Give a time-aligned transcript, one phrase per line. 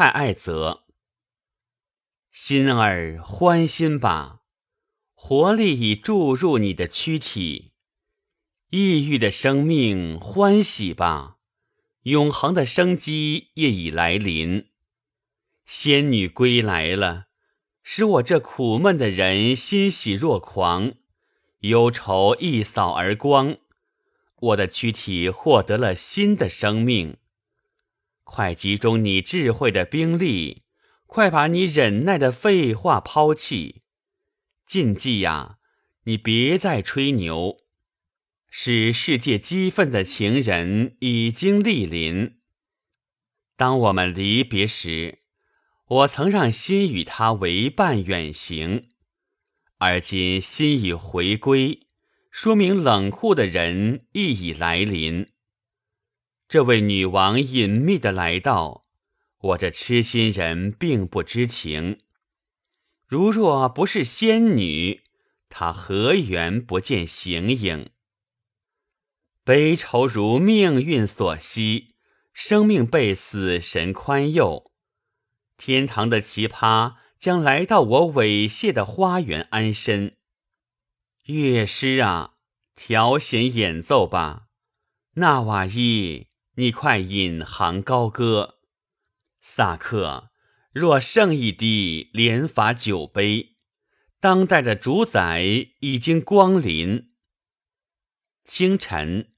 [0.00, 0.84] 太爱泽。
[2.30, 4.40] 心儿欢心吧，
[5.12, 7.72] 活力已注入你的躯体；
[8.70, 11.36] 抑郁的生命欢喜吧，
[12.04, 14.70] 永恒的生机业已来临。
[15.66, 17.26] 仙女归来了，
[17.82, 20.94] 使我这苦闷的人欣喜若狂，
[21.58, 23.58] 忧愁一扫而光，
[24.36, 27.18] 我的躯体获得了新的生命。
[28.32, 30.62] 快集中你智慧的兵力！
[31.06, 33.82] 快把你忍耐的废话抛弃，
[34.64, 35.58] 禁忌呀！
[36.04, 37.56] 你别再吹牛。
[38.48, 42.36] 使世界激愤的情人已经莅临。
[43.56, 45.18] 当我们离别时，
[45.88, 48.90] 我曾让心与他为伴远行，
[49.78, 51.88] 而今心已回归，
[52.30, 55.26] 说明冷酷的人亦已来临。
[56.50, 58.84] 这位女王隐秘的来到。
[59.38, 62.00] 我这痴心人并不知情，
[63.06, 65.04] 如若不是仙女，
[65.48, 67.90] 她何缘不见形影？
[69.44, 71.94] 悲愁如命运所系，
[72.32, 74.72] 生命被死神宽宥，
[75.56, 80.16] 天堂的奇葩将来到我猥亵的花园安身。
[81.26, 82.34] 乐师啊，
[82.74, 84.48] 调弦演奏吧，
[85.14, 86.26] 纳瓦伊，
[86.60, 88.56] 你快引吭高歌。
[89.40, 90.28] 萨克，
[90.74, 93.56] 若剩一滴，连罚酒杯。
[94.20, 95.42] 当代的主宰
[95.78, 97.12] 已经光临。
[98.44, 99.30] 清晨，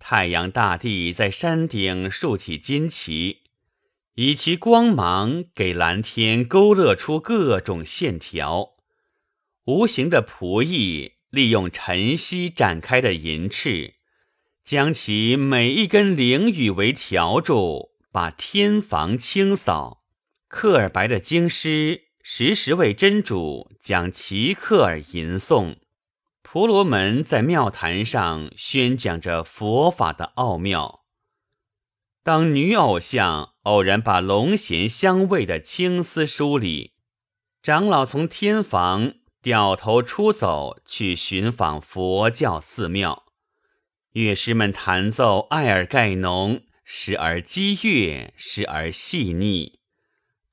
[0.00, 3.44] 太阳大帝在山顶竖起旌旗，
[4.14, 8.70] 以其光芒给蓝天勾勒出各种线条。
[9.66, 13.97] 无形的仆役利用晨曦展开的银翅，
[14.68, 17.92] 将其每一根灵羽为条柱。
[18.12, 20.02] 把天房清扫，
[20.46, 25.76] 克尔白的经师时时为真主将奇克尔吟诵，
[26.42, 31.06] 婆罗门在庙坛上宣讲着佛法的奥妙。
[32.22, 36.92] 当女偶像偶然把龙涎香味的青丝梳理，
[37.62, 43.24] 长老从天房掉头出走去寻访佛教寺庙，
[44.24, 46.62] 乐师们弹奏艾尔盖农。
[46.90, 49.80] 时而激越，时而细腻，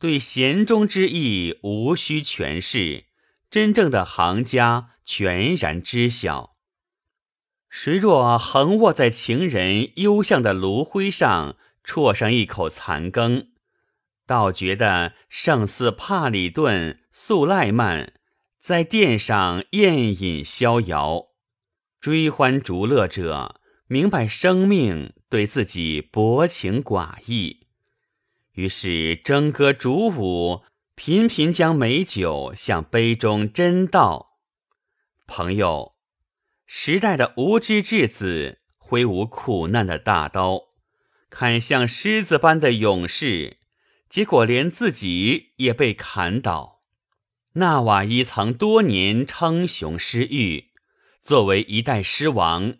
[0.00, 3.04] 对弦中之意无需诠释，
[3.48, 6.56] 真正的行家全然知晓。
[7.70, 11.54] 谁若横卧在情人幽香的炉灰上，
[11.86, 13.50] 啜上一口残羹，
[14.26, 18.14] 倒觉得胜似帕里顿、素赖曼
[18.60, 21.28] 在殿上宴饮逍遥。
[22.04, 25.14] 追欢逐乐者，明白生命。
[25.30, 27.66] 对自己薄情寡义，
[28.52, 30.64] 于是征歌逐舞，
[30.94, 34.36] 频频将美酒向杯中斟倒。
[35.26, 35.94] 朋友，
[36.66, 40.60] 时代的无知稚子挥舞苦难的大刀，
[41.30, 43.56] 砍向狮子般的勇士，
[44.10, 46.82] 结果连自己也被砍倒。
[47.54, 50.73] 纳瓦伊曾多年称雄失域，
[51.24, 52.74] 作为一代狮王，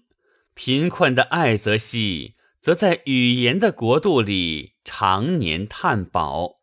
[0.53, 2.35] 贫困的艾泽西。
[2.61, 6.61] 则在语言的国度里常年探宝。